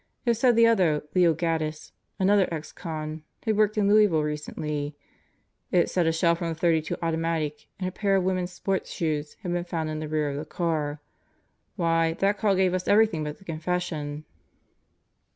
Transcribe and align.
It 0.25 0.33
said 0.33 0.55
the 0.55 0.65
other, 0.65 1.03
Leo 1.13 1.35
Gaddis, 1.35 1.91
another 2.17 2.51
ex 2.51 2.71
con, 2.71 3.21
had 3.43 3.55
worked 3.55 3.77
in 3.77 3.87
Louisville 3.87 4.23
recently. 4.23 4.95
It 5.71 5.91
said 5.91 6.07
a 6.07 6.11
shell 6.11 6.33
from 6.33 6.47
a 6.47 6.55
.32 6.55 6.97
automatic 7.03 7.67
and 7.79 7.87
a 7.87 7.91
pair 7.91 8.15
of 8.15 8.23
women's 8.23 8.51
sport 8.51 8.87
shoes 8.87 9.35
had 9.43 9.53
been 9.53 9.63
found 9.63 9.91
in 9.91 9.99
the 9.99 10.07
rear 10.09 10.31
of 10.31 10.37
the 10.37 10.43
car. 10.45 11.01
Why, 11.75 12.13
that 12.13 12.39
call 12.39 12.55
gave 12.55 12.73
us 12.73 12.87
everything 12.87 13.23
but 13.23 13.37
the 13.37 13.45
confession." 13.45 14.25